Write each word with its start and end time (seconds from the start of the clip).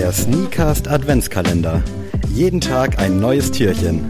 Der 0.00 0.12
Sneakast 0.12 0.88
Adventskalender. 0.88 1.84
Jeden 2.32 2.62
Tag 2.62 2.98
ein 2.98 3.20
neues 3.20 3.52
Türchen. 3.52 4.00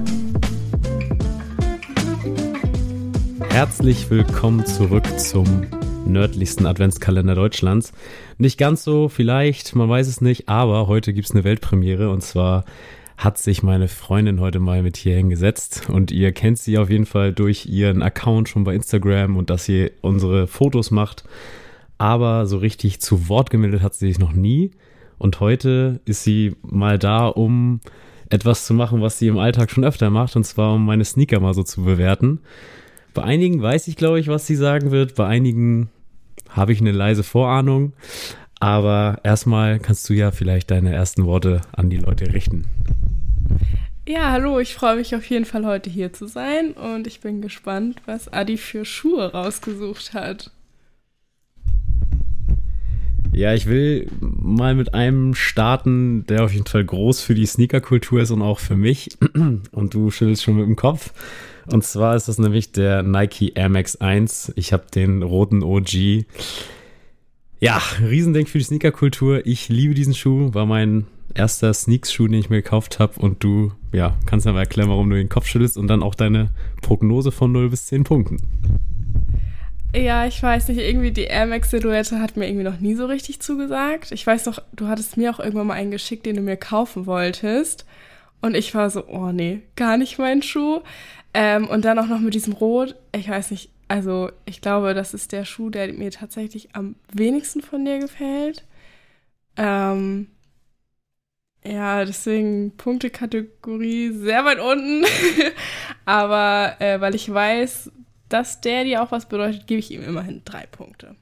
Herzlich 3.49 4.09
willkommen 4.09 4.65
zurück 4.65 5.03
zum 5.19 5.67
nördlichsten 6.07 6.65
Adventskalender 6.67 7.35
Deutschlands. 7.35 7.91
Nicht 8.39 8.57
ganz 8.57 8.85
so, 8.85 9.09
vielleicht, 9.09 9.75
man 9.75 9.89
weiß 9.89 10.07
es 10.07 10.21
nicht, 10.21 10.49
aber 10.49 10.87
heute 10.87 11.13
gibt 11.13 11.27
es 11.27 11.35
eine 11.35 11.43
Weltpremiere 11.43 12.11
und 12.11 12.23
zwar 12.23 12.65
hat 13.17 13.39
sich 13.39 13.65
meine 13.65 13.89
Freundin 13.89 14.39
heute 14.39 14.61
mal 14.61 14.85
mit 14.85 14.97
hier 14.97 15.17
hingesetzt 15.17 15.91
und 15.91 16.13
ihr 16.13 16.31
kennt 16.31 16.59
sie 16.59 16.79
auf 16.79 16.89
jeden 16.89 17.05
Fall 17.05 17.33
durch 17.33 17.67
ihren 17.67 18.01
Account 18.01 18.49
schon 18.49 18.63
bei 18.63 18.77
Instagram 18.77 19.37
und 19.37 19.51
dass 19.51 19.65
sie 19.65 19.91
unsere 20.03 20.47
Fotos 20.47 20.93
macht. 20.93 21.25
Aber 21.99 22.47
so 22.47 22.59
richtig 22.59 23.01
zu 23.01 23.29
Wort 23.29 23.51
gemeldet 23.51 23.83
hat 23.83 23.95
sie 23.95 24.07
sich 24.07 24.21
noch 24.21 24.33
nie. 24.33 24.71
Und 25.21 25.39
heute 25.39 26.01
ist 26.07 26.25
sie 26.25 26.57
mal 26.63 26.99
da, 26.99 27.27
um 27.27 27.81
etwas 28.31 28.65
zu 28.65 28.73
machen, 28.73 29.03
was 29.03 29.19
sie 29.19 29.29
im 29.29 29.37
Alltag 29.37 29.71
schon 29.71 29.85
öfter 29.85 30.09
macht, 30.09 30.35
und 30.35 30.45
zwar 30.45 30.75
um 30.75 30.87
meine 30.87 31.05
Sneaker 31.05 31.41
mal 31.41 31.53
so 31.53 31.63
zu 31.63 31.85
bewerten. 31.85 32.41
Bei 33.13 33.23
einigen 33.23 33.61
weiß 33.61 33.87
ich, 33.89 33.97
glaube 33.97 34.19
ich, 34.19 34.29
was 34.29 34.47
sie 34.47 34.57
sagen 34.57 34.93
wird. 34.93 35.17
Bei 35.17 35.27
einigen 35.27 35.91
habe 36.49 36.73
ich 36.73 36.81
eine 36.81 36.93
leise 36.93 37.23
Vorahnung. 37.23 37.93
Aber 38.61 39.19
erstmal 39.23 39.79
kannst 39.79 40.09
du 40.09 40.15
ja 40.15 40.31
vielleicht 40.31 40.71
deine 40.71 40.95
ersten 40.95 41.27
Worte 41.27 41.61
an 41.73 41.91
die 41.91 41.99
Leute 41.99 42.33
richten. 42.33 42.65
Ja, 44.09 44.31
hallo, 44.31 44.59
ich 44.59 44.75
freue 44.75 44.97
mich 44.97 45.15
auf 45.15 45.27
jeden 45.27 45.45
Fall 45.45 45.67
heute 45.67 45.91
hier 45.91 46.15
zu 46.15 46.29
sein 46.29 46.73
und 46.73 47.07
ich 47.07 47.21
bin 47.21 47.43
gespannt, 47.43 48.01
was 48.07 48.33
Adi 48.33 48.57
für 48.57 48.87
Schuhe 48.87 49.33
rausgesucht 49.33 50.15
hat. 50.15 50.51
Ja, 53.41 53.55
ich 53.55 53.65
will 53.65 54.07
mal 54.21 54.75
mit 54.75 54.93
einem 54.93 55.35
starten, 55.35 56.27
der 56.27 56.45
auf 56.45 56.53
jeden 56.53 56.67
Fall 56.67 56.85
groß 56.85 57.23
für 57.23 57.35
die 57.35 57.47
Sneakerkultur 57.47 58.21
ist 58.21 58.33
und 58.33 58.43
auch 58.43 58.59
für 58.59 58.77
mich. 58.77 59.17
Und 59.73 59.95
du 59.95 60.11
schüttelst 60.11 60.43
schon 60.43 60.57
mit 60.57 60.67
dem 60.67 60.77
Kopf. 60.77 61.15
Und 61.67 61.83
zwar 61.83 62.17
ist 62.17 62.29
das 62.29 62.37
nämlich 62.37 62.73
der 62.73 63.03
Nike 63.03 63.53
Air 63.55 63.71
Max 63.71 63.97
1. 63.97 64.53
Ich 64.57 64.75
habe 64.75 64.85
den 64.95 65.23
roten 65.23 65.63
OG. 65.63 66.27
Ja, 67.61 67.81
Riesending 68.03 68.45
für 68.45 68.59
die 68.59 68.65
Sneakerkultur. 68.65 69.47
Ich 69.47 69.71
liebe 69.71 69.95
diesen 69.95 70.13
Schuh. 70.13 70.53
War 70.53 70.67
mein 70.67 71.07
erster 71.33 71.73
Sneaks-Schuh, 71.73 72.29
den 72.29 72.41
ich 72.41 72.51
mir 72.51 72.61
gekauft 72.61 72.99
habe. 72.99 73.19
Und 73.21 73.43
du, 73.43 73.73
ja, 73.91 74.19
kannst 74.27 74.45
ja 74.45 74.53
mal 74.53 74.61
erklären, 74.61 74.91
warum 74.91 75.09
du 75.09 75.17
den 75.17 75.31
Kopf 75.31 75.47
schüttelst 75.47 75.79
und 75.79 75.89
dann 75.89 76.03
auch 76.03 76.15
deine 76.15 76.51
Prognose 76.83 77.33
von 77.33 77.53
0 77.53 77.71
bis 77.71 77.87
10 77.87 78.05
Punkten. 78.05 78.37
Ja, 79.95 80.25
ich 80.27 80.41
weiß 80.41 80.69
nicht, 80.69 80.79
irgendwie 80.79 81.11
die 81.11 81.25
Air 81.25 81.47
Max-Silhouette 81.47 82.21
hat 82.21 82.37
mir 82.37 82.47
irgendwie 82.47 82.65
noch 82.65 82.79
nie 82.79 82.95
so 82.95 83.07
richtig 83.07 83.41
zugesagt. 83.41 84.13
Ich 84.13 84.25
weiß 84.25 84.47
noch, 84.47 84.61
du 84.73 84.87
hattest 84.87 85.17
mir 85.17 85.33
auch 85.35 85.41
irgendwann 85.41 85.67
mal 85.67 85.75
einen 85.75 85.91
geschickt, 85.91 86.27
den 86.27 86.37
du 86.37 86.43
mir 86.43 86.57
kaufen 86.57 87.07
wolltest. 87.07 87.87
Und 88.41 88.55
ich 88.57 88.75
war 88.75 88.89
so, 88.91 89.07
oh 89.09 89.33
nee, 89.33 89.63
gar 89.77 89.97
nicht 89.97 90.19
mein 90.19 90.43
Schuh. 90.43 90.81
Ähm, 91.35 91.69
und 91.69 91.85
dann 91.85 91.99
auch 91.99 92.07
noch 92.07 92.21
mit 92.21 92.35
diesem 92.35 92.53
Rot. 92.53 92.95
Ich 93.15 93.29
weiß 93.29 93.51
nicht, 93.51 93.71
also 93.89 94.31
ich 94.47 94.61
glaube, 94.61 94.95
das 94.95 95.13
ist 95.13 95.33
der 95.33 95.45
Schuh, 95.45 95.71
der 95.71 95.93
mir 95.93 96.13
tatsächlich 96.13 96.75
am 96.75 96.95
wenigsten 97.13 97.61
von 97.61 97.85
dir 97.85 97.99
gefällt. 97.99 98.65
Ähm, 99.57 100.29
ja, 101.65 102.05
deswegen 102.05 102.77
Punktekategorie 102.77 104.13
sehr 104.13 104.45
weit 104.45 104.61
unten. 104.61 105.05
Aber 106.07 106.77
äh, 106.81 107.01
weil 107.01 107.15
ich 107.15 107.33
weiß, 107.33 107.91
dass 108.31 108.61
der 108.61 108.85
dir 108.85 109.03
auch 109.03 109.13
was 109.13 109.27
bedeutet, 109.27 109.67
gebe 109.67 109.81
ich 109.81 109.91
ihm 109.91 110.03
immerhin 110.03 110.43
drei 110.45 110.67
Punkte. 110.67 111.17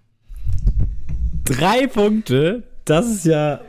Drei 1.45 1.87
Punkte? 1.87 2.63
Das 2.85 3.07
ist 3.09 3.25
ja. 3.25 3.61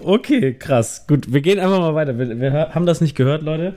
Okay, 0.00 0.54
krass. 0.54 1.06
Gut, 1.06 1.32
wir 1.32 1.40
gehen 1.40 1.58
einfach 1.58 1.78
mal 1.78 1.94
weiter. 1.94 2.18
Wir, 2.18 2.40
wir 2.40 2.74
haben 2.74 2.86
das 2.86 3.00
nicht 3.00 3.16
gehört, 3.16 3.42
Leute. 3.42 3.74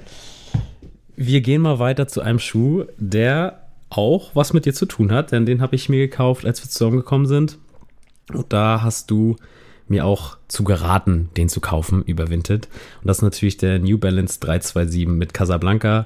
Wir 1.16 1.42
gehen 1.42 1.62
mal 1.62 1.80
weiter 1.80 2.08
zu 2.08 2.22
einem 2.22 2.40
Schuh, 2.40 2.86
der 2.98 3.68
auch 3.90 4.36
was 4.36 4.54
mit 4.54 4.66
dir 4.66 4.74
zu 4.74 4.86
tun 4.86 5.12
hat, 5.12 5.32
denn 5.32 5.46
den 5.46 5.62
habe 5.62 5.76
ich 5.76 5.90
mir 5.90 6.00
gekauft, 6.00 6.46
als 6.46 6.64
wir 6.64 6.70
zusammengekommen 6.70 7.28
sind. 7.28 7.58
Und 8.32 8.54
da 8.54 8.82
hast 8.84 9.10
du 9.10 9.36
mir 9.88 10.06
auch 10.06 10.38
zu 10.48 10.64
geraten, 10.64 11.30
den 11.36 11.50
zu 11.50 11.62
kaufen 11.62 12.04
über 12.04 12.30
Vinted. 12.30 12.68
Und 13.02 13.08
das 13.08 13.18
ist 13.18 13.24
natürlich 13.24 13.58
der 13.58 13.80
New 13.80 13.98
Balance 13.98 14.40
327 14.40 15.08
mit 15.08 15.34
Casablanca 15.34 16.06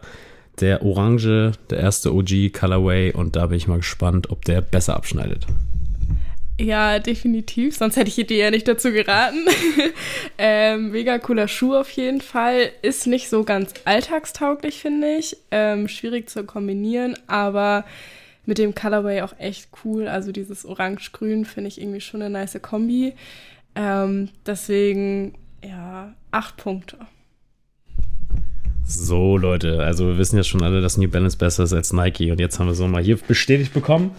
der 0.60 0.84
Orange, 0.84 1.54
der 1.70 1.80
erste 1.80 2.14
OG 2.14 2.54
Colorway 2.54 3.14
und 3.14 3.36
da 3.36 3.48
bin 3.48 3.58
ich 3.58 3.68
mal 3.68 3.78
gespannt, 3.78 4.30
ob 4.30 4.46
der 4.46 4.62
besser 4.62 4.96
abschneidet. 4.96 5.46
Ja, 6.60 7.00
definitiv. 7.00 7.76
Sonst 7.76 7.96
hätte 7.96 8.10
ich 8.10 8.28
dir 8.28 8.38
ja 8.38 8.52
nicht 8.52 8.68
dazu 8.68 8.92
geraten. 8.92 9.46
ähm, 10.38 10.92
mega 10.92 11.18
cooler 11.18 11.48
Schuh 11.48 11.76
auf 11.76 11.90
jeden 11.90 12.22
Fall. 12.22 12.70
Ist 12.84 13.08
nicht 13.08 13.28
so 13.30 13.44
ganz 13.44 13.74
alltagstauglich, 13.86 14.80
finde 14.80 15.16
ich. 15.16 15.38
Ähm, 15.50 15.88
schwierig 15.88 16.30
zu 16.30 16.44
kombinieren, 16.44 17.18
aber 17.26 17.86
mit 18.46 18.60
dem 18.60 18.76
Colorway 18.76 19.22
auch 19.22 19.34
echt 19.40 19.70
cool. 19.84 20.08
Also 20.08 20.32
dieses 20.32 20.64
Orange-Grün 20.64 21.46
finde 21.46 21.70
ich 21.70 21.82
irgendwie 21.82 22.02
schon 22.02 22.22
eine 22.22 22.30
nice 22.30 22.62
Kombi. 22.62 23.14
Ähm, 23.76 24.30
deswegen, 24.46 25.34
ja, 25.64 26.14
acht 26.30 26.58
Punkte. 26.58 26.98
So, 28.86 29.38
Leute, 29.38 29.82
also 29.82 30.08
wir 30.08 30.18
wissen 30.18 30.38
ja 30.38 30.44
schon 30.44 30.62
alle, 30.62 30.82
dass 30.82 30.98
New 30.98 31.10
Balance 31.10 31.38
besser 31.38 31.64
ist 31.64 31.74
als 31.74 31.94
Nike 31.94 32.32
und 32.32 32.40
jetzt 32.40 32.60
haben 32.60 32.68
wir 32.68 32.74
es 32.74 32.80
nochmal 32.80 33.04
hier 33.04 33.18
bestätigt 33.18 33.74
bekommen. 33.74 34.12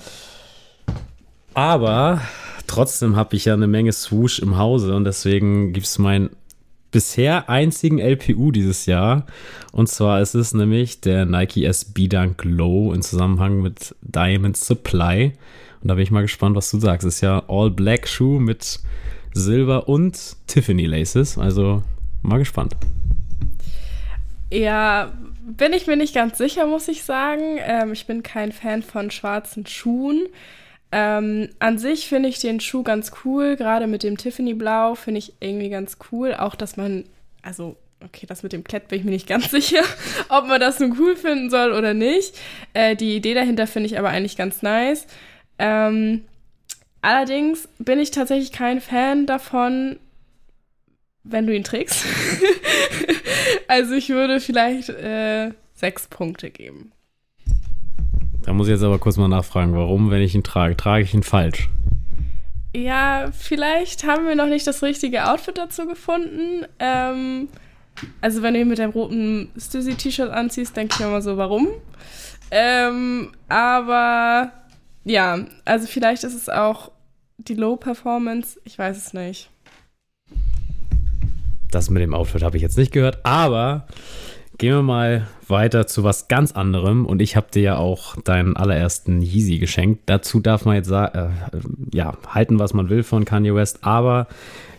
Aber 1.53 2.21
trotzdem 2.67 3.15
habe 3.17 3.37
ich 3.37 3.45
ja 3.45 3.55
eine 3.55 3.67
Menge 3.67 3.93
Swoosh 3.93 4.41
im 4.41 4.59
Hause 4.59 4.95
und 4.97 5.05
deswegen 5.05 5.73
gibt 5.73 5.87
es 5.87 5.99
meinen 5.99 6.31
bisher 6.91 7.51
einzigen 7.51 7.99
LPU 7.99 8.53
dieses 8.53 8.87
Jahr. 8.87 9.27
Und 9.73 9.89
zwar 9.89 10.21
ist 10.21 10.35
es 10.35 10.55
nämlich 10.55 11.01
der 11.01 11.27
Nike 11.27 11.65
SB 11.65 12.09
Dunk 12.09 12.45
Low 12.45 12.93
in 12.93 13.03
Zusammenhang 13.03 13.63
mit 13.63 13.95
Diamond 14.03 14.57
Supply. 14.57 15.33
Und 15.83 15.89
da 15.89 15.95
bin 15.95 16.05
ich 16.05 16.13
mal 16.13 16.23
gespannt, 16.23 16.57
was 16.57 16.71
du 16.71 16.79
sagst. 16.79 17.07
Ist 17.07 17.21
ja 17.21 17.43
All 17.49 17.71
Black 17.71 18.09
Schuh 18.09 18.39
mit 18.39 18.81
Silber 19.33 19.89
und 19.89 20.37
Tiffany 20.47 20.87
Laces. 20.87 21.37
Also 21.37 21.83
mal 22.23 22.39
gespannt. 22.39 22.77
Ja, 24.55 25.13
bin 25.41 25.73
ich 25.73 25.89
mir 25.89 25.97
nicht 25.97 26.15
ganz 26.15 26.39
sicher, 26.39 26.67
muss 26.67 26.87
ich 26.87 27.03
sagen. 27.03 27.59
Ähm, 27.59 27.93
ich 27.93 28.07
bin 28.07 28.23
kein 28.23 28.53
Fan 28.53 28.85
von 28.85 29.11
schwarzen 29.11 29.67
Schuhen. 29.67 30.29
Ähm, 30.93 31.49
an 31.59 31.77
sich 31.79 32.09
finde 32.09 32.29
ich 32.29 32.39
den 32.39 32.61
Schuh 32.61 32.85
ganz 32.85 33.11
cool, 33.25 33.57
gerade 33.57 33.89
mit 33.89 34.05
dem 34.05 34.17
Tiffany 34.17 34.55
Blau 34.55 34.95
finde 34.95 35.19
ich 35.19 35.33
irgendwie 35.41 35.71
ganz 35.71 35.99
cool. 36.13 36.35
Auch, 36.35 36.55
dass 36.55 36.77
man, 36.77 37.05
also, 37.43 37.77
okay, 38.05 38.27
das 38.29 38.45
mit 38.45 38.53
dem 38.53 38.63
Klett 38.63 38.87
bin 38.87 39.01
ich 39.01 39.05
mir 39.05 39.11
nicht 39.11 39.27
ganz 39.27 39.51
sicher, 39.51 39.83
ob 40.29 40.47
man 40.47 40.61
das 40.61 40.79
nun 40.79 40.97
cool 41.01 41.17
finden 41.17 41.51
soll 41.51 41.73
oder 41.73 41.93
nicht. 41.93 42.39
Äh, 42.75 42.95
die 42.95 43.17
Idee 43.17 43.35
dahinter 43.35 43.67
finde 43.67 43.89
ich 43.89 43.99
aber 43.99 44.11
eigentlich 44.11 44.37
ganz 44.37 44.63
nice. 44.63 45.09
Ähm, 45.59 46.25
allerdings 47.03 47.69
bin 47.81 47.99
ich 47.99 48.13
tatsächlich 48.13 48.53
kein 48.53 48.81
Fan 48.81 49.27
davon, 49.27 49.99
wenn 51.25 51.45
du 51.49 51.57
ihn 51.57 51.65
trägst. 51.65 52.05
also 53.69 53.95
ich 53.95 54.09
würde 54.09 54.41
vielleicht 54.41 54.89
äh, 54.89 55.51
sechs 55.75 56.07
Punkte 56.07 56.51
geben. 56.51 56.93
Da 58.43 58.53
muss 58.53 58.67
ich 58.67 58.73
jetzt 58.73 58.83
aber 58.83 58.99
kurz 58.99 59.17
mal 59.17 59.29
nachfragen, 59.29 59.75
warum, 59.75 60.11
wenn 60.11 60.21
ich 60.21 60.35
ihn 60.35 60.43
trage, 60.43 60.77
trage 60.77 61.05
ich 61.05 61.15
ihn 61.15 61.23
falsch? 61.23 61.71
Ja, 62.77 63.31
vielleicht 63.33 64.05
haben 64.05 64.27
wir 64.27 64.35
noch 64.35 64.47
nicht 64.49 64.67
das 64.67 64.83
richtige 64.83 65.31
Outfit 65.31 65.57
dazu 65.57 65.87
gefunden. 65.87 66.67
Ähm, 66.79 67.49
also 68.21 68.43
wenn 68.43 68.55
du 68.55 68.61
ihn 68.61 68.69
mit 68.69 68.81
deinem 68.81 68.91
roten 68.91 69.51
Stussy-T-Shirt 69.57 70.31
anziehst, 70.31 70.77
denke 70.77 70.95
ich 70.95 71.01
mir 71.01 71.11
mal 71.11 71.23
so, 71.23 71.37
warum? 71.37 71.69
Ähm, 72.51 73.33
aber 73.49 74.53
ja, 75.05 75.39
also 75.65 75.87
vielleicht 75.87 76.25
ist 76.25 76.35
es 76.35 76.49
auch 76.49 76.91
die 77.39 77.55
Low 77.55 77.77
Performance, 77.77 78.61
ich 78.65 78.79
weiß 78.79 78.97
es 78.97 79.13
nicht. 79.15 79.51
Das 81.75 81.91
mit 81.91 82.03
dem 82.03 82.15
Outfit 82.15 82.43
habe 82.45 82.57
ich 82.57 82.63
jetzt 82.63 82.79
nicht 82.79 82.93
gehört, 82.93 83.19
aber 83.25 83.87
gehen 84.59 84.75
wir 84.75 84.83
mal 84.83 85.27
weiter 85.49 85.89
zu 85.89 86.05
was 86.05 86.29
ganz 86.29 86.53
anderem. 86.53 87.05
Und 87.05 87.21
ich 87.21 87.35
habe 87.35 87.49
dir 87.53 87.63
ja 87.63 87.77
auch 87.77 88.15
deinen 88.23 88.57
allerersten 88.57 89.21
Yeezy 89.23 89.59
geschenkt. 89.59 90.03
Dazu 90.07 90.39
darf 90.39 90.65
man 90.65 90.77
jetzt 90.77 90.91
äh, 90.91 91.29
ja, 91.93 92.17
halten, 92.29 92.61
was 92.61 92.75
man 92.75 92.89
will 92.91 93.03
von 93.03 93.25
Kanye 93.25 93.55
West. 93.57 93.81
Aber 93.83 94.29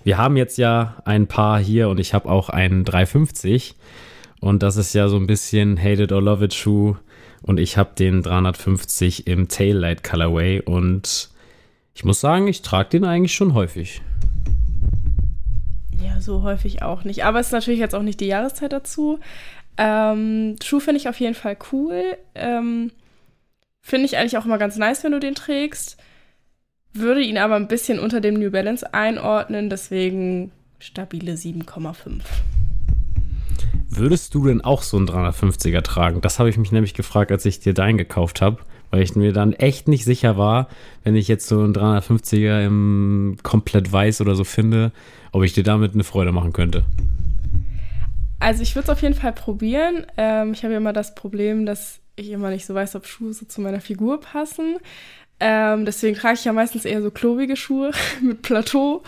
wir 0.06 0.18
haben 0.18 0.38
jetzt 0.38 0.58
ja 0.58 0.96
ein 1.04 1.28
paar 1.28 1.60
hier 1.60 1.90
und 1.90 2.00
ich 2.00 2.14
habe 2.14 2.30
auch 2.30 2.50
einen 2.50 2.86
350. 2.86 3.76
Und 4.40 4.64
das 4.64 4.78
ist 4.78 4.94
ja 4.94 5.10
so 5.10 5.18
ein 5.18 5.28
bisschen 5.28 5.78
Hate 5.78 6.04
It 6.04 6.14
or 6.14 6.22
Love 6.22 6.46
It 6.46 6.54
Schuh. 6.54 6.96
Und 7.42 7.60
ich 7.60 7.78
habe 7.78 7.92
den 8.00 8.22
350 8.22 9.28
im 9.28 9.50
Taillight 9.50 10.04
Colorway. 10.04 10.62
Und 10.62 11.30
ich 11.94 12.06
muss 12.06 12.22
sagen, 12.22 12.48
ich 12.48 12.62
trage 12.62 12.90
den 12.90 13.04
eigentlich 13.04 13.34
schon 13.36 13.54
häufig. 13.54 14.02
Ja, 16.04 16.22
so 16.22 16.44
häufig 16.44 16.82
auch 16.82 17.04
nicht. 17.04 17.26
Aber 17.26 17.40
es 17.40 17.48
ist 17.48 17.54
natürlich 17.54 17.80
jetzt 17.80 17.96
auch 17.96 18.02
nicht 18.02 18.20
die 18.20 18.28
Jahreszeit 18.28 18.72
dazu. 18.72 19.20
Ähm, 19.78 20.56
Schuh 20.64 20.80
finde 20.80 21.00
ich 21.00 21.10
auf 21.10 21.20
jeden 21.20 21.36
Fall 21.36 21.58
cool. 21.72 22.18
Ähm, 22.34 22.92
finde 23.82 24.06
ich 24.06 24.18
eigentlich 24.18 24.38
auch 24.38 24.46
immer 24.46 24.58
ganz 24.58 24.78
nice, 24.78 25.04
wenn 25.04 25.12
du 25.12 25.20
den 25.20 25.36
trägst. 25.36 25.98
Würde 26.94 27.22
ihn 27.22 27.38
aber 27.38 27.56
ein 27.56 27.68
bisschen 27.68 28.00
unter 28.00 28.22
dem 28.22 28.36
New 28.36 28.52
Balance 28.52 28.94
einordnen. 28.94 29.70
Deswegen 29.70 30.52
stabile 30.80 31.34
7,5. 31.34 32.22
Würdest 33.90 34.34
du 34.34 34.46
denn 34.48 34.62
auch 34.62 34.82
so 34.82 34.98
einen 34.98 35.08
350er 35.08 35.82
tragen? 35.82 36.22
Das 36.22 36.40
habe 36.40 36.50
ich 36.50 36.58
mich 36.58 36.72
nämlich 36.72 36.94
gefragt, 36.94 37.32
als 37.32 37.46
ich 37.46 37.60
dir 37.60 37.74
deinen 37.74 37.98
gekauft 37.98 38.42
habe, 38.42 38.60
weil 38.92 39.02
ich 39.02 39.16
mir 39.16 39.34
dann 39.34 39.54
echt 39.54 39.88
nicht 39.88 40.06
sicher 40.06 40.38
war, 40.38 40.68
wenn 41.04 41.16
ich 41.16 41.28
jetzt 41.28 41.48
so 41.48 41.62
einen 41.62 41.74
350er 41.74 42.66
im 42.66 43.38
komplett 43.44 43.92
weiß 43.92 44.22
oder 44.22 44.36
so 44.36 44.44
finde, 44.44 44.92
ob 45.32 45.44
ich 45.44 45.54
dir 45.54 45.64
damit 45.64 45.94
eine 45.94 46.04
Freude 46.04 46.32
machen 46.32 46.54
könnte. 46.54 46.84
Also 48.40 48.64
ich 48.64 48.76
würde 48.76 48.84
es 48.84 48.90
auf 48.90 49.02
jeden 49.02 49.16
Fall 49.16 49.34
probieren. 49.34 50.06
Ähm, 50.18 50.54
ich 50.54 50.64
habe 50.64 50.74
ja 50.74 50.78
immer 50.78 50.94
das 50.94 51.16
Problem, 51.16 51.66
dass 51.66 52.00
ich 52.16 52.30
immer 52.30 52.50
nicht 52.50 52.66
so 52.66 52.74
weiß, 52.74 52.96
ob 52.96 53.06
Schuhe 53.06 53.34
so 53.34 53.46
zu 53.46 53.62
meiner 53.62 53.82
Figur 53.82 54.20
passen. 54.20 54.78
Ähm, 55.40 55.86
deswegen 55.86 56.16
trage 56.16 56.36
ich 56.36 56.46
ja 56.46 56.54
meistens 56.54 56.86
eher 56.86 57.02
so 57.02 57.12
klobige 57.12 57.56
Schuhe 57.56 57.92
mit 58.22 58.42
Plateau. 58.42 59.04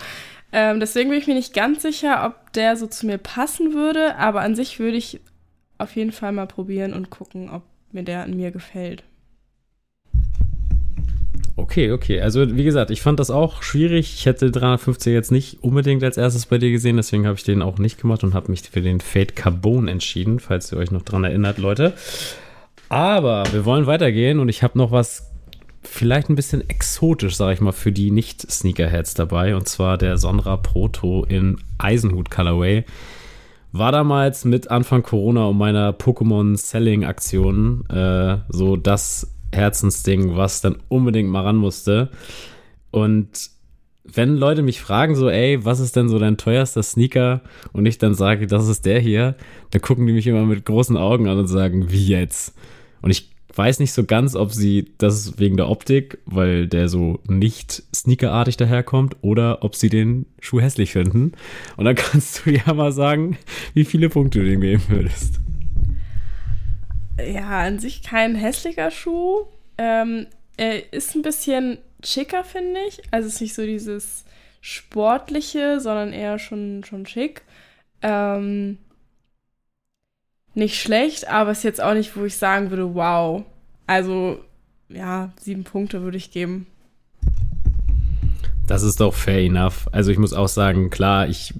Ähm, 0.52 0.80
deswegen 0.80 1.10
bin 1.10 1.18
ich 1.18 1.26
mir 1.26 1.34
nicht 1.34 1.54
ganz 1.54 1.82
sicher, 1.82 2.24
ob 2.24 2.52
der 2.52 2.76
so 2.76 2.86
zu 2.86 3.06
mir 3.06 3.18
passen 3.18 3.74
würde, 3.74 4.16
aber 4.16 4.40
an 4.40 4.54
sich 4.54 4.78
würde 4.78 4.96
ich 4.96 5.20
auf 5.76 5.94
jeden 5.94 6.12
Fall 6.12 6.32
mal 6.32 6.46
probieren 6.46 6.94
und 6.94 7.10
gucken, 7.10 7.50
ob 7.50 7.62
mir 7.92 8.02
der 8.02 8.24
an 8.24 8.36
mir 8.36 8.50
gefällt. 8.50 9.04
Okay, 11.68 11.92
okay. 11.92 12.22
Also 12.22 12.56
wie 12.56 12.64
gesagt, 12.64 12.90
ich 12.90 13.02
fand 13.02 13.20
das 13.20 13.30
auch 13.30 13.62
schwierig. 13.62 14.14
Ich 14.14 14.24
hätte 14.24 14.50
350 14.50 15.12
jetzt 15.12 15.30
nicht 15.30 15.62
unbedingt 15.62 16.02
als 16.02 16.16
erstes 16.16 16.46
bei 16.46 16.56
dir 16.56 16.70
gesehen, 16.70 16.96
deswegen 16.96 17.26
habe 17.26 17.36
ich 17.36 17.44
den 17.44 17.60
auch 17.60 17.76
nicht 17.76 18.00
gemacht 18.00 18.24
und 18.24 18.32
habe 18.32 18.50
mich 18.50 18.62
für 18.62 18.80
den 18.80 19.00
Fade 19.00 19.34
Carbon 19.34 19.86
entschieden, 19.86 20.40
falls 20.40 20.72
ihr 20.72 20.78
euch 20.78 20.90
noch 20.92 21.02
dran 21.02 21.24
erinnert, 21.24 21.58
Leute. 21.58 21.92
Aber 22.88 23.44
wir 23.52 23.66
wollen 23.66 23.84
weitergehen 23.86 24.40
und 24.40 24.48
ich 24.48 24.62
habe 24.62 24.78
noch 24.78 24.92
was 24.92 25.30
vielleicht 25.82 26.30
ein 26.30 26.36
bisschen 26.36 26.66
exotisch, 26.70 27.36
sage 27.36 27.52
ich 27.52 27.60
mal, 27.60 27.72
für 27.72 27.92
die 27.92 28.12
Nicht-Sneakerheads 28.12 29.12
dabei. 29.12 29.54
Und 29.54 29.68
zwar 29.68 29.98
der 29.98 30.16
Sonra 30.16 30.56
Proto 30.56 31.24
in 31.24 31.58
Eisenhut 31.76 32.30
Colorway. 32.30 32.86
War 33.72 33.92
damals 33.92 34.46
mit 34.46 34.70
Anfang 34.70 35.02
Corona 35.02 35.44
und 35.44 35.58
meiner 35.58 35.92
Pokémon-Selling-Aktion 35.92 37.84
äh, 37.90 38.38
so 38.48 38.76
das 38.76 39.34
Herzensding, 39.52 40.36
was 40.36 40.60
dann 40.60 40.76
unbedingt 40.88 41.30
mal 41.30 41.42
ran 41.42 41.56
musste. 41.56 42.10
Und 42.90 43.50
wenn 44.04 44.36
Leute 44.36 44.62
mich 44.62 44.80
fragen, 44.80 45.14
so, 45.14 45.28
ey, 45.28 45.64
was 45.64 45.80
ist 45.80 45.96
denn 45.96 46.08
so 46.08 46.18
dein 46.18 46.36
teuerster 46.36 46.82
Sneaker? 46.82 47.42
Und 47.72 47.86
ich 47.86 47.98
dann 47.98 48.14
sage, 48.14 48.46
das 48.46 48.68
ist 48.68 48.86
der 48.86 49.00
hier, 49.00 49.36
dann 49.70 49.82
gucken 49.82 50.06
die 50.06 50.12
mich 50.12 50.26
immer 50.26 50.44
mit 50.44 50.64
großen 50.64 50.96
Augen 50.96 51.28
an 51.28 51.38
und 51.38 51.46
sagen, 51.46 51.90
wie 51.90 52.06
jetzt? 52.06 52.54
Und 53.02 53.10
ich 53.10 53.30
weiß 53.54 53.80
nicht 53.80 53.92
so 53.92 54.04
ganz, 54.04 54.36
ob 54.36 54.52
sie 54.52 54.92
das 54.98 55.38
wegen 55.38 55.56
der 55.56 55.68
Optik, 55.68 56.18
weil 56.26 56.68
der 56.68 56.88
so 56.88 57.18
nicht 57.26 57.82
sneakerartig 57.94 58.56
daherkommt, 58.56 59.16
oder 59.20 59.62
ob 59.62 59.74
sie 59.74 59.88
den 59.88 60.26
Schuh 60.40 60.60
hässlich 60.60 60.92
finden. 60.92 61.32
Und 61.76 61.84
dann 61.84 61.94
kannst 61.96 62.46
du 62.46 62.50
ja 62.50 62.72
mal 62.72 62.92
sagen, 62.92 63.36
wie 63.74 63.84
viele 63.84 64.08
Punkte 64.08 64.40
du 64.40 64.46
dem 64.46 64.60
geben 64.60 64.84
würdest. 64.88 65.40
Ja, 67.24 67.60
an 67.60 67.78
sich 67.78 68.02
kein 68.02 68.34
hässlicher 68.34 68.90
Schuh. 68.90 69.46
Ähm, 69.76 70.26
er 70.56 70.92
ist 70.92 71.14
ein 71.14 71.22
bisschen 71.22 71.78
schicker, 72.04 72.44
finde 72.44 72.80
ich. 72.88 73.02
Also 73.10 73.28
es 73.28 73.34
ist 73.34 73.40
nicht 73.40 73.54
so 73.54 73.62
dieses 73.62 74.24
sportliche, 74.60 75.80
sondern 75.80 76.12
eher 76.12 76.38
schon, 76.38 76.84
schon 76.84 77.06
schick. 77.06 77.42
Ähm, 78.02 78.78
nicht 80.54 80.80
schlecht, 80.80 81.28
aber 81.28 81.52
ist 81.52 81.64
jetzt 81.64 81.80
auch 81.80 81.94
nicht, 81.94 82.16
wo 82.16 82.24
ich 82.24 82.36
sagen 82.36 82.70
würde, 82.70 82.94
wow. 82.94 83.44
Also, 83.86 84.40
ja, 84.88 85.32
sieben 85.40 85.64
Punkte 85.64 86.02
würde 86.02 86.16
ich 86.16 86.30
geben. 86.30 86.66
Das 88.66 88.82
ist 88.82 89.00
doch 89.00 89.14
fair 89.14 89.38
enough. 89.38 89.88
Also 89.92 90.10
ich 90.10 90.18
muss 90.18 90.34
auch 90.34 90.48
sagen, 90.48 90.90
klar, 90.90 91.26
ich, 91.28 91.54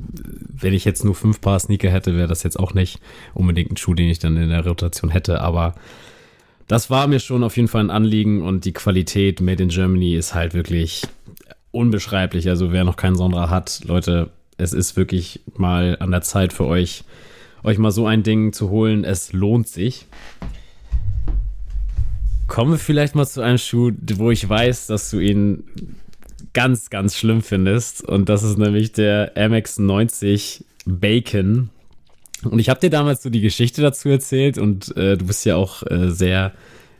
wenn 0.60 0.74
ich 0.74 0.84
jetzt 0.84 1.04
nur 1.04 1.14
fünf 1.14 1.40
Paar 1.40 1.58
Sneaker 1.58 1.90
hätte, 1.90 2.16
wäre 2.16 2.28
das 2.28 2.42
jetzt 2.42 2.58
auch 2.58 2.74
nicht 2.74 3.00
unbedingt 3.34 3.72
ein 3.72 3.76
Schuh, 3.76 3.94
den 3.94 4.08
ich 4.08 4.18
dann 4.18 4.36
in 4.36 4.50
der 4.50 4.66
Rotation 4.66 5.10
hätte, 5.10 5.40
aber 5.40 5.74
das 6.66 6.90
war 6.90 7.06
mir 7.06 7.18
schon 7.18 7.42
auf 7.42 7.56
jeden 7.56 7.68
Fall 7.68 7.82
ein 7.82 7.90
Anliegen 7.90 8.42
und 8.42 8.66
die 8.66 8.72
Qualität 8.72 9.40
Made 9.40 9.62
in 9.62 9.70
Germany 9.70 10.14
ist 10.14 10.34
halt 10.34 10.52
wirklich 10.52 11.02
unbeschreiblich. 11.70 12.48
Also 12.48 12.72
wer 12.72 12.84
noch 12.84 12.96
keinen 12.96 13.16
Sonra 13.16 13.48
hat, 13.48 13.80
Leute, 13.84 14.30
es 14.58 14.74
ist 14.74 14.96
wirklich 14.96 15.40
mal 15.56 15.96
an 16.00 16.10
der 16.10 16.20
Zeit 16.20 16.52
für 16.52 16.64
euch, 16.64 17.04
euch 17.64 17.78
mal 17.78 17.90
so 17.90 18.06
ein 18.06 18.22
Ding 18.22 18.52
zu 18.52 18.68
holen. 18.68 19.04
Es 19.04 19.32
lohnt 19.32 19.66
sich. 19.66 20.06
Kommen 22.48 22.72
wir 22.72 22.78
vielleicht 22.78 23.14
mal 23.14 23.26
zu 23.26 23.40
einem 23.40 23.58
Schuh, 23.58 23.92
wo 24.16 24.30
ich 24.30 24.46
weiß, 24.46 24.88
dass 24.88 25.10
du 25.10 25.20
ihn 25.20 25.64
ganz, 26.52 26.90
ganz 26.90 27.16
schlimm 27.16 27.42
findest. 27.42 28.02
Und 28.02 28.28
das 28.28 28.42
ist 28.42 28.58
nämlich 28.58 28.92
der 28.92 29.34
MX90 29.36 30.64
Bacon. 30.86 31.70
Und 32.44 32.58
ich 32.58 32.68
habe 32.68 32.80
dir 32.80 32.90
damals 32.90 33.22
so 33.22 33.30
die 33.30 33.40
Geschichte 33.40 33.82
dazu 33.82 34.08
erzählt 34.08 34.58
und 34.58 34.96
äh, 34.96 35.16
du 35.16 35.26
bist 35.26 35.44
ja 35.44 35.56
auch 35.56 35.82
äh, 35.90 36.10
sehr 36.10 36.52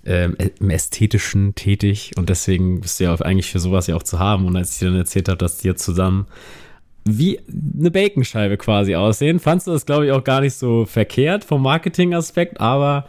äh, 0.05 0.31
im 0.59 0.71
Ästhetischen 0.71 1.55
tätig 1.55 2.13
und 2.17 2.29
deswegen 2.29 2.81
bist 2.81 2.99
du 2.99 3.05
ja 3.05 3.15
eigentlich 3.15 3.51
für 3.51 3.61
sowas 3.61 3.87
ja 3.87 3.95
auch 3.95 4.03
zu 4.03 4.19
haben. 4.19 4.47
Und 4.47 4.57
als 4.57 4.73
ich 4.73 4.79
dir 4.81 4.87
dann 4.87 4.97
erzählt 4.97 5.29
habe, 5.29 5.39
dass 5.39 5.59
die 5.59 5.69
jetzt 5.69 5.85
zusammen 5.85 6.27
wie 7.05 7.41
eine 7.49 7.91
Baconscheibe 7.91 8.57
quasi 8.57 8.95
aussehen. 8.95 9.39
Fandst 9.39 9.67
du 9.67 9.71
das, 9.71 9.87
glaube 9.87 10.07
ich, 10.07 10.13
auch 10.13 10.25
gar 10.25 10.41
nicht 10.41 10.55
so 10.55 10.85
verkehrt 10.85 11.45
vom 11.45 11.63
Marketingaspekt, 11.63 12.61
aber 12.61 13.07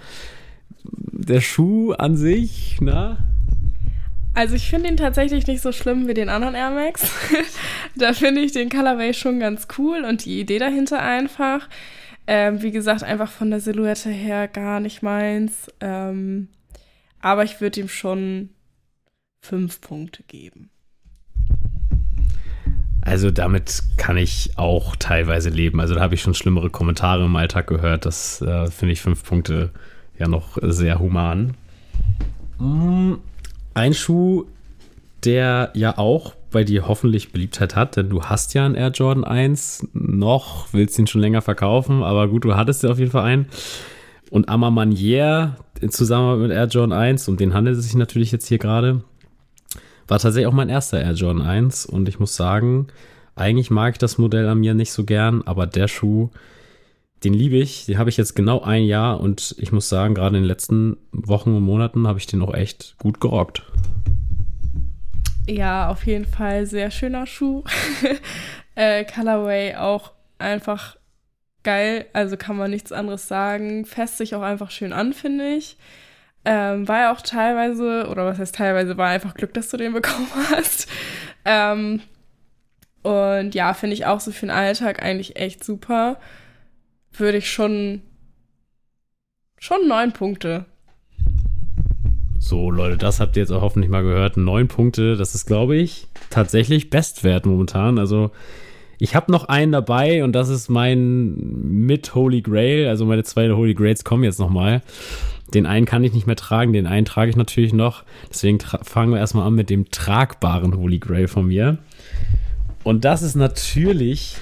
der 0.84 1.42
Schuh 1.42 1.92
an 1.94 2.16
sich, 2.16 2.78
na? 2.80 3.18
Also 4.34 4.56
ich 4.56 4.70
finde 4.70 4.90
ihn 4.90 4.98
tatsächlich 4.98 5.48
nicht 5.48 5.62
so 5.62 5.72
schlimm 5.72 6.08
wie 6.08 6.14
den 6.14 6.30
anderen 6.30 6.56
Air 6.56 6.72
Max. 6.72 7.12
da 7.96 8.14
finde 8.14 8.42
ich 8.42 8.52
den 8.52 8.70
Colorway 8.70 9.14
schon 9.14 9.40
ganz 9.40 9.68
cool 9.78 10.06
und 10.08 10.26
die 10.26 10.40
Idee 10.40 10.60
dahinter 10.60 11.02
einfach. 11.02 11.68
Ähm, 12.28 12.62
wie 12.62 12.72
gesagt, 12.72 13.04
einfach 13.04 13.32
von 13.32 13.50
der 13.50 13.60
Silhouette 13.60 14.10
her 14.10 14.48
gar 14.48 14.80
nicht 14.80 15.02
meins. 15.02 15.68
Ähm, 15.82 16.48
aber 17.22 17.44
ich 17.44 17.60
würde 17.60 17.82
ihm 17.82 17.90
schon 17.90 18.50
fünf 19.42 19.82
Punkte 19.82 20.24
geben. 20.24 20.70
Also 23.02 23.32
damit 23.32 23.82
kann 23.98 24.18
ich 24.18 24.52
auch 24.58 24.96
teilweise 24.96 25.50
leben. 25.50 25.80
Also 25.80 25.96
da 25.96 26.02
habe 26.02 26.16
ich 26.16 26.22
schon 26.22 26.34
schlimmere 26.34 26.70
Kommentare 26.70 27.26
im 27.26 27.36
Alltag 27.36 27.68
gehört. 27.68 28.06
Das 28.06 28.42
äh, 28.42 28.68
finde 28.68 28.94
ich 28.94 29.02
fünf 29.02 29.24
Punkte 29.24 29.72
ja 30.18 30.28
noch 30.28 30.58
sehr 30.62 31.00
human. 31.00 31.56
Mm, 32.60 33.16
ein 33.80 33.94
Schuh, 33.94 34.46
der 35.24 35.72
ja 35.74 35.98
auch 35.98 36.34
bei 36.52 36.66
dir 36.66 36.88
hoffentlich 36.88 37.32
Beliebtheit 37.32 37.78
hat, 37.78 37.96
denn 37.96 38.10
du 38.10 38.24
hast 38.24 38.54
ja 38.54 38.66
einen 38.66 38.76
Air 38.76 38.90
Jordan 38.90 39.24
1 39.24 39.88
noch, 39.94 40.68
willst 40.74 41.00
ihn 41.00 41.08
schon 41.08 41.22
länger 41.22 41.42
verkaufen, 41.42 42.04
aber 42.04 42.28
gut, 42.28 42.44
du 42.44 42.56
hattest 42.56 42.84
ja 42.84 42.90
auf 42.90 43.00
jeden 43.00 43.12
Fall 43.12 43.24
einen. 43.24 43.48
Und 44.32 44.50
Amamanier 44.50 45.56
in 45.80 45.92
Zusammenarbeit 45.92 46.50
mit 46.50 46.52
Air 46.52 46.66
Jordan 46.66 46.98
1, 46.98 47.30
um 47.30 47.38
den 47.38 47.54
handelt 47.54 47.78
es 47.78 47.86
sich 47.86 47.96
natürlich 47.96 48.34
jetzt 48.34 48.48
hier 48.48 48.58
gerade, 48.58 49.02
war 50.10 50.20
tatsächlich 50.20 50.48
auch 50.48 50.54
mein 50.54 50.70
erster 50.70 51.00
Air 51.00 51.14
Jordan 51.14 51.42
1 51.42 51.86
und 51.86 52.10
ich 52.10 52.20
muss 52.20 52.36
sagen, 52.36 52.88
eigentlich 53.36 53.72
mag 53.72 53.94
ich 53.94 54.00
das 54.00 54.18
Modell 54.18 54.48
an 54.50 54.60
mir 54.60 54.74
nicht 54.74 54.92
so 54.92 55.06
gern, 55.06 55.44
aber 55.46 55.68
der 55.68 55.88
Schuh, 55.88 56.30
den 57.24 57.34
liebe 57.34 57.58
ich. 57.58 57.86
Den 57.86 57.98
habe 57.98 58.10
ich 58.10 58.18
jetzt 58.18 58.36
genau 58.36 58.62
ein 58.62 58.84
Jahr 58.84 59.20
und 59.20 59.56
ich 59.60 59.72
muss 59.72 59.90
sagen, 59.90 60.16
gerade 60.16 60.38
in 60.38 60.44
den 60.44 60.48
letzten 60.48 60.98
Wochen 61.12 61.56
und 61.56 61.64
Monaten 61.64 62.08
habe 62.08 62.20
ich 62.20 62.28
den 62.28 62.42
auch 62.42 62.54
echt 62.54 62.96
gut 62.98 63.20
gerockt. 63.20 63.64
Ja, 65.48 65.90
auf 65.90 66.06
jeden 66.06 66.26
Fall 66.26 66.66
sehr 66.66 66.92
schöner 66.92 67.26
Schuh. 67.26 67.64
äh, 68.76 69.04
Colorway 69.04 69.76
auch 69.76 70.12
einfach 70.38 70.96
geil, 71.64 72.06
also 72.14 72.38
kann 72.38 72.56
man 72.56 72.72
nichts 72.72 72.92
anderes 72.92 73.28
sagen. 73.28 73.86
Fässt 73.86 74.18
sich 74.18 74.36
auch 74.36 74.42
einfach 74.42 74.72
schön 74.72 74.94
an, 74.94 75.14
finde 75.14 75.56
ich. 75.56 75.78
Ähm, 76.46 76.88
war 76.88 77.00
ja 77.00 77.14
auch 77.14 77.22
teilweise, 77.22 78.08
oder 78.10 78.26
was 78.26 78.38
heißt 78.38 78.56
teilweise, 78.56 78.98
war 78.98 79.10
einfach 79.10 79.34
Glück, 79.34 79.54
dass 79.54 79.70
du 79.70 79.78
den 79.78 79.94
bekommen 79.94 80.30
hast. 80.52 80.88
Ähm, 81.46 82.02
und 83.02 83.56
ja, 83.56 83.74
finde 83.74 83.94
ich 83.96 84.06
auch 84.06 84.20
so 84.20 84.32
für 84.32 84.46
den 84.46 84.52
Alltag 84.52 85.02
eigentlich 85.02 85.36
echt 85.36 85.64
super 85.64 86.18
würde 87.14 87.38
ich 87.38 87.52
schon 87.52 88.02
schon 89.60 89.88
neun 89.88 90.14
Punkte. 90.14 90.66
So, 92.40 92.72
Leute, 92.72 92.98
das 92.98 93.20
habt 93.20 93.36
ihr 93.36 93.44
jetzt 93.44 93.52
auch 93.52 93.62
hoffentlich 93.62 93.92
mal 93.92 94.02
gehört. 94.02 94.38
Neun 94.38 94.70
Punkte, 94.70 95.18
das 95.18 95.36
ist, 95.36 95.46
glaube 95.46 95.76
ich, 95.76 96.08
tatsächlich 96.30 96.90
Bestwert 96.90 97.46
momentan. 97.46 98.00
Also, 98.00 98.32
ich 98.98 99.14
habe 99.14 99.32
noch 99.32 99.46
einen 99.46 99.74
dabei 99.74 100.24
und 100.24 100.34
das 100.34 100.48
ist 100.48 100.70
mein 100.70 101.36
mit 101.86 102.16
Holy 102.16 102.42
Grail. 102.42 102.88
Also, 102.88 103.06
meine 103.06 103.24
zwei 103.26 103.52
Holy 103.52 103.74
Grails 103.74 104.06
kommen 104.06 104.24
jetzt 104.24 104.40
nochmal. 104.40 104.82
Den 105.54 105.66
einen 105.66 105.86
kann 105.86 106.04
ich 106.04 106.14
nicht 106.14 106.28
mehr 106.28 106.36
tragen, 106.38 106.74
den 106.74 106.88
einen 106.88 107.06
trage 107.06 107.30
ich 107.30 107.36
natürlich 107.36 107.74
noch. 107.74 108.04
Deswegen 108.30 108.60
fangen 108.60 109.12
wir 109.12 109.20
erstmal 109.20 109.46
an 109.46 109.56
mit 109.56 109.70
dem 109.70 109.92
tragbaren 109.92 110.78
Holy 110.78 111.00
Grail 111.00 111.28
von 111.28 111.48
mir. 111.48 111.80
Und 112.84 113.04
das 113.04 113.22
ist 113.22 113.36
natürlich 113.36 114.38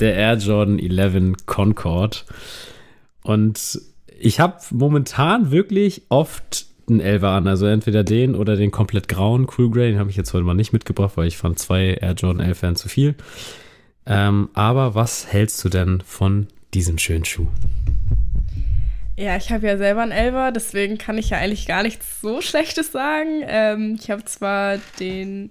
der 0.00 0.14
Air 0.14 0.36
Jordan 0.36 0.78
11 0.78 1.46
Concord. 1.46 2.24
Und 3.22 3.80
ich 4.18 4.40
habe 4.40 4.56
momentan 4.70 5.50
wirklich 5.50 6.02
oft 6.08 6.66
einen 6.88 7.00
Elfer 7.00 7.30
an, 7.30 7.48
also 7.48 7.66
entweder 7.66 8.04
den 8.04 8.34
oder 8.34 8.56
den 8.56 8.70
komplett 8.70 9.08
grauen 9.08 9.48
Cool 9.56 9.70
Grey, 9.70 9.90
den 9.90 9.98
habe 9.98 10.10
ich 10.10 10.16
jetzt 10.16 10.32
heute 10.32 10.44
mal 10.44 10.54
nicht 10.54 10.72
mitgebracht, 10.72 11.16
weil 11.16 11.26
ich 11.26 11.36
fand 11.36 11.58
zwei 11.58 11.94
Air 11.94 12.12
Jordan 12.12 12.46
11 12.46 12.58
Fans 12.58 12.80
zu 12.80 12.88
viel. 12.88 13.14
Ähm, 14.06 14.50
aber 14.54 14.94
was 14.94 15.32
hältst 15.32 15.64
du 15.64 15.68
denn 15.68 16.00
von 16.06 16.46
diesem 16.74 16.98
schönen 16.98 17.24
Schuh? 17.24 17.48
Ja, 19.16 19.36
ich 19.36 19.50
habe 19.50 19.66
ja 19.66 19.78
selber 19.78 20.02
einen 20.02 20.12
Elver, 20.12 20.52
deswegen 20.52 20.98
kann 20.98 21.18
ich 21.18 21.30
ja 21.30 21.38
eigentlich 21.38 21.66
gar 21.66 21.82
nichts 21.82 22.20
so 22.20 22.40
Schlechtes 22.40 22.92
sagen. 22.92 23.42
Ähm, 23.46 23.98
ich 24.00 24.10
habe 24.10 24.24
zwar 24.24 24.78
den 25.00 25.50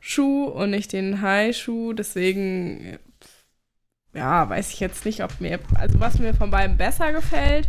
Low-Schuh 0.00 0.44
und 0.44 0.70
nicht 0.70 0.92
den 0.92 1.20
High-Schuh, 1.20 1.92
deswegen 1.92 2.98
ja, 4.12 4.48
weiß 4.48 4.72
ich 4.72 4.80
jetzt 4.80 5.04
nicht, 5.04 5.22
ob 5.22 5.40
mir, 5.40 5.60
also 5.78 6.00
was 6.00 6.18
mir 6.18 6.34
von 6.34 6.50
beiden 6.50 6.76
besser 6.76 7.12
gefällt. 7.12 7.68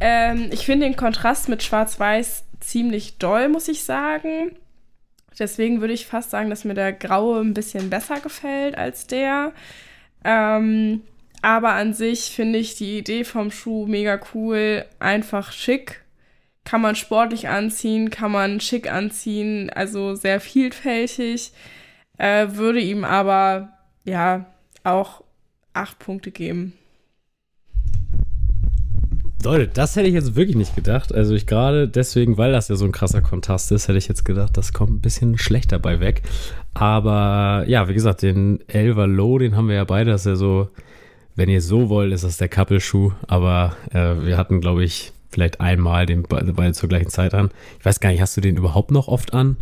Ähm, 0.00 0.48
ich 0.50 0.64
finde 0.64 0.86
den 0.86 0.96
Kontrast 0.96 1.48
mit 1.48 1.62
Schwarz-Weiß 1.62 2.44
ziemlich 2.60 3.18
doll, 3.18 3.48
muss 3.48 3.68
ich 3.68 3.84
sagen. 3.84 4.56
Deswegen 5.38 5.80
würde 5.80 5.92
ich 5.92 6.06
fast 6.06 6.30
sagen, 6.30 6.48
dass 6.48 6.64
mir 6.64 6.74
der 6.74 6.92
graue 6.92 7.40
ein 7.40 7.54
bisschen 7.54 7.90
besser 7.90 8.20
gefällt 8.20 8.78
als 8.78 9.06
der. 9.06 9.52
Ähm, 10.24 11.02
aber 11.42 11.72
an 11.72 11.92
sich 11.92 12.30
finde 12.34 12.58
ich 12.58 12.76
die 12.76 12.96
Idee 12.96 13.24
vom 13.24 13.50
Schuh 13.50 13.86
mega 13.86 14.18
cool, 14.32 14.86
einfach 15.00 15.52
schick. 15.52 16.03
Kann 16.64 16.80
man 16.80 16.96
sportlich 16.96 17.48
anziehen, 17.48 18.10
kann 18.10 18.32
man 18.32 18.60
schick 18.60 18.90
anziehen, 18.90 19.70
also 19.70 20.14
sehr 20.14 20.40
vielfältig. 20.40 21.52
Äh, 22.16 22.48
würde 22.50 22.80
ihm 22.80 23.04
aber 23.04 23.70
ja 24.04 24.46
auch 24.82 25.22
acht 25.72 25.98
Punkte 25.98 26.30
geben. 26.30 26.72
Leute, 29.44 29.68
das 29.68 29.94
hätte 29.94 30.08
ich 30.08 30.14
jetzt 30.14 30.36
wirklich 30.36 30.56
nicht 30.56 30.74
gedacht. 30.74 31.14
Also 31.14 31.34
ich 31.34 31.46
gerade 31.46 31.86
deswegen, 31.86 32.38
weil 32.38 32.52
das 32.52 32.68
ja 32.68 32.76
so 32.76 32.86
ein 32.86 32.92
krasser 32.92 33.20
Kontrast 33.20 33.70
ist, 33.72 33.88
hätte 33.88 33.98
ich 33.98 34.08
jetzt 34.08 34.24
gedacht, 34.24 34.56
das 34.56 34.72
kommt 34.72 34.90
ein 34.92 35.00
bisschen 35.02 35.36
schlecht 35.36 35.70
dabei 35.70 36.00
weg. 36.00 36.22
Aber 36.72 37.64
ja, 37.66 37.86
wie 37.88 37.94
gesagt, 37.94 38.22
den 38.22 38.66
Elver 38.68 39.06
Low, 39.06 39.38
den 39.38 39.54
haben 39.54 39.68
wir 39.68 39.76
ja 39.76 39.84
beide. 39.84 40.10
Das 40.10 40.22
ist 40.22 40.26
ja 40.26 40.36
so, 40.36 40.70
wenn 41.36 41.50
ihr 41.50 41.60
so 41.60 41.90
wollt, 41.90 42.12
ist 42.12 42.24
das 42.24 42.38
der 42.38 42.48
Couple-Schuh. 42.48 43.12
Aber 43.26 43.76
äh, 43.92 44.14
wir 44.24 44.38
hatten, 44.38 44.62
glaube 44.62 44.82
ich, 44.82 45.12
vielleicht 45.34 45.60
einmal 45.60 46.06
den 46.06 46.22
beide 46.22 46.72
zur 46.72 46.88
gleichen 46.88 47.10
Zeit 47.10 47.34
an. 47.34 47.50
Ich 47.78 47.84
weiß 47.84 48.00
gar 48.00 48.10
nicht, 48.10 48.20
hast 48.20 48.36
du 48.36 48.40
den 48.40 48.56
überhaupt 48.56 48.90
noch 48.90 49.08
oft 49.08 49.34
an? 49.34 49.56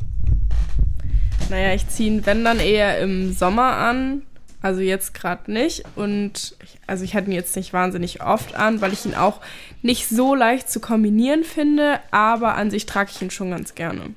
Naja, 1.50 1.74
ich 1.74 1.88
ziehe 1.88 2.10
ihn, 2.10 2.26
wenn 2.26 2.44
dann 2.44 2.60
eher 2.60 3.00
im 3.00 3.32
Sommer 3.32 3.76
an. 3.76 4.22
Also 4.60 4.80
jetzt 4.80 5.12
gerade 5.12 5.50
nicht. 5.50 5.82
Und 5.96 6.56
ich, 6.62 6.78
also 6.86 7.02
ich 7.02 7.14
hatte 7.14 7.28
ihn 7.28 7.32
jetzt 7.32 7.56
nicht 7.56 7.72
wahnsinnig 7.72 8.22
oft 8.22 8.54
an, 8.54 8.80
weil 8.80 8.92
ich 8.92 9.04
ihn 9.04 9.14
auch 9.14 9.40
nicht 9.82 10.08
so 10.08 10.34
leicht 10.34 10.70
zu 10.70 10.78
kombinieren 10.78 11.42
finde, 11.42 11.98
aber 12.12 12.54
an 12.54 12.70
sich 12.70 12.86
trage 12.86 13.10
ich 13.12 13.20
ihn 13.20 13.30
schon 13.30 13.50
ganz 13.50 13.74
gerne. 13.74 14.10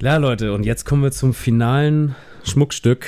Ja, 0.00 0.18
Leute, 0.18 0.52
und 0.52 0.64
jetzt 0.64 0.84
kommen 0.84 1.02
wir 1.02 1.12
zum 1.12 1.34
finalen 1.34 2.14
Schmuckstück 2.44 3.06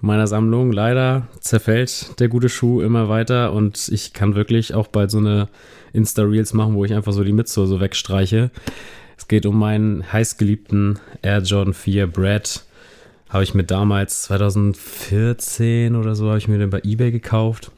meiner 0.00 0.26
Sammlung. 0.26 0.72
Leider 0.72 1.28
zerfällt 1.40 2.18
der 2.20 2.28
gute 2.28 2.48
Schuh 2.48 2.80
immer 2.80 3.08
weiter 3.08 3.52
und 3.52 3.88
ich 3.92 4.12
kann 4.12 4.34
wirklich 4.34 4.74
auch 4.74 4.88
bald 4.88 5.10
so 5.10 5.18
eine 5.18 5.48
Insta-Reels 5.92 6.54
machen, 6.54 6.74
wo 6.74 6.84
ich 6.84 6.94
einfach 6.94 7.12
so 7.12 7.24
die 7.24 7.32
Midsole 7.32 7.66
so 7.66 7.80
wegstreiche. 7.80 8.50
Es 9.16 9.28
geht 9.28 9.46
um 9.46 9.58
meinen 9.58 10.12
heißgeliebten 10.12 10.98
Air 11.22 11.40
Jordan 11.40 11.74
4 11.74 12.06
Brad 12.06 12.64
habe 13.28 13.44
ich 13.44 13.54
mir 13.54 13.64
damals 13.64 14.22
2014 14.22 15.96
oder 15.96 16.14
so, 16.14 16.28
habe 16.28 16.38
ich 16.38 16.48
mir 16.48 16.58
den 16.58 16.70
bei 16.70 16.80
eBay 16.82 17.10
gekauft. 17.10 17.70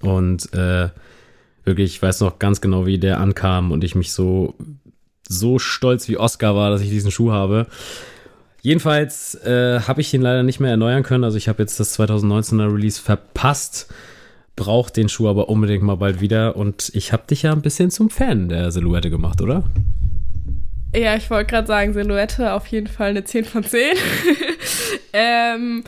Und 0.00 0.52
äh, 0.52 0.90
wirklich, 1.64 1.94
ich 1.94 2.02
weiß 2.02 2.20
noch 2.20 2.38
ganz 2.38 2.60
genau, 2.60 2.86
wie 2.86 2.98
der 2.98 3.18
ankam 3.18 3.72
und 3.72 3.82
ich 3.82 3.94
mich 3.94 4.12
so, 4.12 4.54
so 5.26 5.58
stolz 5.58 6.08
wie 6.08 6.18
Oscar 6.18 6.54
war, 6.54 6.70
dass 6.70 6.82
ich 6.82 6.90
diesen 6.90 7.10
Schuh 7.10 7.32
habe. 7.32 7.66
Jedenfalls 8.62 9.34
äh, 9.36 9.80
habe 9.80 10.00
ich 10.00 10.12
ihn 10.12 10.22
leider 10.22 10.42
nicht 10.42 10.60
mehr 10.60 10.70
erneuern 10.70 11.02
können. 11.02 11.24
Also 11.24 11.36
ich 11.36 11.48
habe 11.48 11.62
jetzt 11.62 11.78
das 11.78 11.98
2019er 11.98 12.72
Release 12.74 13.00
verpasst, 13.00 13.92
brauche 14.56 14.92
den 14.92 15.08
Schuh 15.08 15.28
aber 15.28 15.48
unbedingt 15.48 15.82
mal 15.82 15.96
bald 15.96 16.20
wieder. 16.20 16.56
Und 16.56 16.90
ich 16.94 17.12
habe 17.12 17.24
dich 17.28 17.42
ja 17.42 17.52
ein 17.52 17.62
bisschen 17.62 17.90
zum 17.90 18.10
Fan 18.10 18.48
der 18.48 18.70
Silhouette 18.72 19.10
gemacht, 19.10 19.40
oder? 19.40 19.64
Ja, 20.94 21.16
ich 21.16 21.30
wollte 21.30 21.50
gerade 21.50 21.66
sagen, 21.66 21.92
Silhouette 21.92 22.52
auf 22.52 22.66
jeden 22.68 22.86
Fall 22.86 23.10
eine 23.10 23.24
10 23.24 23.44
von 23.44 23.62
10. 23.62 23.96
ähm, 25.12 25.84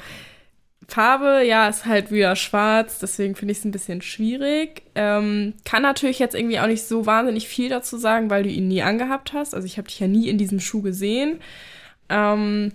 Farbe, 0.86 1.42
ja, 1.46 1.68
ist 1.68 1.86
halt 1.86 2.10
wieder 2.10 2.36
schwarz, 2.36 2.98
deswegen 2.98 3.34
finde 3.34 3.52
ich 3.52 3.58
es 3.58 3.64
ein 3.64 3.70
bisschen 3.70 4.02
schwierig. 4.02 4.82
Ähm, 4.94 5.54
kann 5.64 5.82
natürlich 5.82 6.18
jetzt 6.18 6.34
irgendwie 6.34 6.58
auch 6.58 6.66
nicht 6.66 6.84
so 6.84 7.06
wahnsinnig 7.06 7.48
viel 7.48 7.68
dazu 7.68 7.96
sagen, 7.96 8.28
weil 8.28 8.42
du 8.42 8.48
ihn 8.48 8.68
nie 8.68 8.82
angehabt 8.82 9.32
hast. 9.32 9.54
Also 9.54 9.66
ich 9.66 9.78
habe 9.78 9.88
dich 9.88 10.00
ja 10.00 10.08
nie 10.08 10.28
in 10.28 10.36
diesem 10.36 10.60
Schuh 10.60 10.82
gesehen. 10.82 11.40
Ähm, 12.10 12.72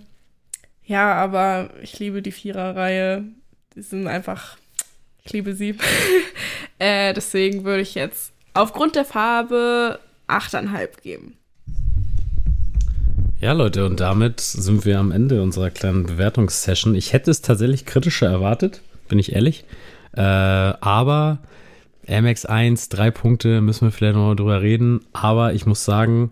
ja, 0.84 1.14
aber 1.14 1.70
ich 1.82 1.98
liebe 1.98 2.22
die 2.22 2.32
Viererreihe. 2.32 3.24
Die 3.74 3.82
sind 3.82 4.08
einfach, 4.08 4.56
ich 5.22 5.32
liebe 5.32 5.54
sie. 5.54 5.76
äh, 6.78 7.12
deswegen 7.12 7.64
würde 7.64 7.82
ich 7.82 7.94
jetzt 7.94 8.32
aufgrund 8.54 8.96
der 8.96 9.04
Farbe 9.04 10.00
8,5 10.28 11.02
geben. 11.02 11.36
Ja, 13.38 13.52
Leute, 13.52 13.84
und 13.84 14.00
damit 14.00 14.40
sind 14.40 14.86
wir 14.86 14.98
am 14.98 15.12
Ende 15.12 15.42
unserer 15.42 15.70
kleinen 15.70 16.06
Bewertungssession. 16.06 16.94
Ich 16.94 17.12
hätte 17.12 17.30
es 17.30 17.42
tatsächlich 17.42 17.84
kritischer 17.84 18.28
erwartet, 18.28 18.80
bin 19.08 19.18
ich 19.18 19.34
ehrlich. 19.34 19.64
Äh, 20.12 20.22
aber 20.22 21.40
MX1, 22.08 22.88
drei 22.90 23.10
Punkte, 23.10 23.60
müssen 23.60 23.86
wir 23.86 23.92
vielleicht 23.92 24.14
noch 24.14 24.28
mal 24.28 24.36
drüber 24.36 24.62
reden. 24.62 25.04
Aber 25.12 25.52
ich 25.52 25.66
muss 25.66 25.84
sagen, 25.84 26.30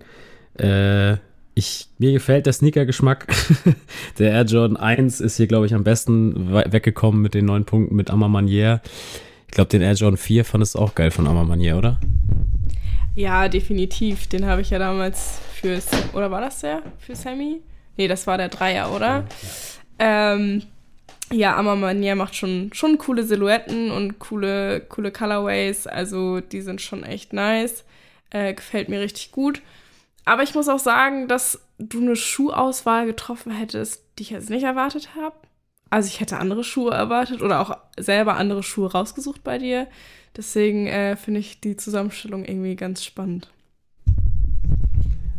äh, 0.55 1.17
ich, 1.55 1.89
mir 1.99 2.13
gefällt 2.13 2.47
der 2.47 2.53
Sneaker-Geschmack. 2.53 3.27
der 4.19 4.33
Air 4.33 4.45
Jordan 4.45 4.77
1 4.77 5.21
ist 5.21 5.37
hier, 5.37 5.47
glaube 5.47 5.67
ich, 5.67 5.75
am 5.75 5.85
besten 5.85 6.53
weggekommen 6.53 7.23
mit 7.23 7.35
den 7.35 7.45
neun 7.45 7.65
Punkten 7.65 7.95
mit 7.95 8.11
Amma 8.11 8.29
Manier. 8.29 8.81
Ich 9.47 9.55
glaube, 9.55 9.71
den 9.71 9.83
Air 9.83 9.95
Jordan 9.95 10.17
4 10.17 10.45
fand 10.45 10.63
es 10.63 10.75
auch 10.75 10.95
geil 10.95 11.11
von 11.11 11.27
Amma 11.27 11.45
Manier, 11.45 11.77
oder? 11.77 12.01
Ja, 13.15 13.49
definitiv. 13.49 14.27
Den 14.27 14.47
habe 14.47 14.63
ich 14.63 14.71
ja 14.71 14.79
damals 14.79 15.39
für, 15.55 15.81
oder 16.13 16.31
war 16.31 16.41
das 16.41 16.61
der 16.61 16.83
für 16.99 17.15
Sammy? 17.15 17.61
Nee, 17.97 18.09
das 18.09 18.27
war 18.27 18.37
der 18.37 18.49
Dreier, 18.49 18.93
oder? 18.93 19.25
Ja, 20.01 20.35
ähm, 20.35 20.63
ja 21.33 21.57
Amamania 21.57 22.17
macht 22.17 22.35
schon, 22.35 22.71
schon 22.73 22.99
coole 22.99 23.23
Silhouetten 23.23 23.93
und 23.93 24.19
coole, 24.19 24.81
coole 24.81 25.13
Colorways. 25.13 25.87
Also 25.87 26.41
die 26.41 26.61
sind 26.61 26.81
schon 26.81 27.05
echt 27.05 27.33
nice. 27.33 27.85
Äh, 28.31 28.55
gefällt 28.55 28.89
mir 28.89 29.01
richtig 29.01 29.31
gut. 29.31 29.63
Aber 30.25 30.43
ich 30.43 30.55
muss 30.55 30.69
auch 30.69 30.79
sagen, 30.79 31.29
dass 31.29 31.61
du 31.79 32.01
eine 32.01 32.17
Schuhauswahl 32.17 33.07
getroffen 33.07 33.53
hättest, 33.53 34.03
die 34.19 34.23
ich 34.23 34.31
jetzt 34.31 34.51
nicht 34.51 34.65
erwartet 34.65 35.11
habe. 35.15 35.37
Also 35.91 36.09
ich 36.09 36.21
hätte 36.21 36.39
andere 36.39 36.65
Schuhe 36.65 36.93
erwartet 36.93 37.43
oder 37.43 37.61
auch 37.61 37.77
selber 37.97 38.37
andere 38.37 38.63
Schuhe 38.63 38.91
rausgesucht 38.91 39.45
bei 39.45 39.59
dir. 39.59 39.87
Deswegen 40.37 40.87
äh, 40.87 41.17
finde 41.17 41.41
ich 41.41 41.61
die 41.61 41.77
Zusammenstellung 41.77 42.45
irgendwie 42.45 42.75
ganz 42.75 43.05
spannend. 43.05 43.49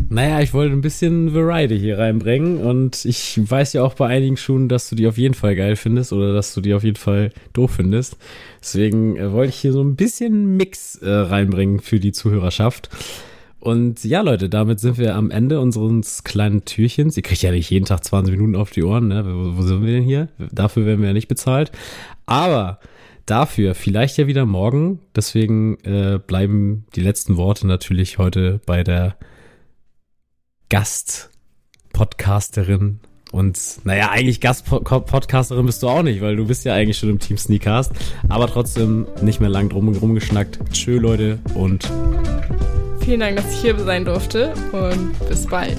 Naja, 0.07 0.39
ich 0.39 0.53
wollte 0.53 0.73
ein 0.73 0.81
bisschen 0.81 1.33
Variety 1.33 1.79
hier 1.79 1.97
reinbringen 1.97 2.59
und 2.59 3.05
ich 3.05 3.39
weiß 3.43 3.73
ja 3.73 3.83
auch 3.83 3.95
bei 3.95 4.07
einigen 4.07 4.37
Schuhen, 4.37 4.69
dass 4.69 4.87
du 4.87 4.95
die 4.95 5.07
auf 5.07 5.17
jeden 5.17 5.33
Fall 5.33 5.55
geil 5.55 5.75
findest 5.75 6.13
oder 6.13 6.31
dass 6.31 6.53
du 6.53 6.61
die 6.61 6.75
auf 6.75 6.83
jeden 6.83 6.95
Fall 6.95 7.31
doof 7.53 7.71
findest. 7.71 8.15
Deswegen 8.61 9.17
äh, 9.17 9.31
wollte 9.31 9.49
ich 9.49 9.57
hier 9.57 9.73
so 9.73 9.83
ein 9.83 9.95
bisschen 9.95 10.57
Mix 10.57 10.95
äh, 10.97 11.09
reinbringen 11.09 11.79
für 11.79 11.99
die 11.99 12.11
Zuhörerschaft. 12.11 12.89
Und 13.65 14.03
ja, 14.03 14.21
Leute, 14.21 14.47
damit 14.47 14.79
sind 14.79 14.99
wir 14.99 15.15
am 15.15 15.31
Ende 15.31 15.59
unseres 15.59 16.23
kleinen 16.23 16.65
Türchens. 16.65 17.17
Ihr 17.17 17.23
kriegt 17.23 17.41
ja 17.41 17.49
nicht 17.49 17.71
jeden 17.71 17.85
Tag 17.85 18.03
20 18.03 18.35
Minuten 18.35 18.55
auf 18.55 18.69
die 18.69 18.83
Ohren, 18.83 19.07
ne? 19.07 19.25
Wo, 19.25 19.57
wo 19.57 19.63
sind 19.63 19.83
wir 19.83 19.91
denn 19.91 20.03
hier? 20.03 20.27
Dafür 20.51 20.85
werden 20.85 21.01
wir 21.01 21.07
ja 21.07 21.13
nicht 21.13 21.27
bezahlt. 21.27 21.71
Aber 22.27 22.79
dafür 23.25 23.73
vielleicht 23.73 24.19
ja 24.19 24.27
wieder 24.27 24.45
morgen. 24.45 24.99
Deswegen 25.15 25.79
äh, 25.83 26.19
bleiben 26.19 26.85
die 26.93 27.01
letzten 27.01 27.37
Worte 27.37 27.65
natürlich 27.65 28.19
heute 28.19 28.61
bei 28.67 28.83
der 28.83 29.15
Gastpodcasterin. 30.69 32.99
Und 33.31 33.79
naja, 33.83 34.11
eigentlich 34.11 34.41
Gastpodcasterin 34.41 35.65
bist 35.65 35.81
du 35.81 35.89
auch 35.89 36.03
nicht, 36.03 36.21
weil 36.21 36.35
du 36.35 36.45
bist 36.45 36.65
ja 36.65 36.75
eigentlich 36.75 36.99
schon 36.99 37.09
im 37.09 37.17
Team 37.17 37.39
Sneakcast. 37.39 37.93
Aber 38.29 38.45
trotzdem 38.45 39.07
nicht 39.23 39.39
mehr 39.39 39.49
lang 39.49 39.69
drum 39.69 39.87
rumgeschnackt. 39.87 40.59
Tschö, 40.71 40.99
Leute, 40.99 41.39
und 41.55 41.89
vielen 43.05 43.19
Dank, 43.19 43.35
dass 43.37 43.53
ich 43.53 43.61
hier 43.61 43.77
sein 43.77 44.03
durfte 44.03 44.51
und 44.71 45.13
bis 45.29 45.45
bald. 45.45 45.77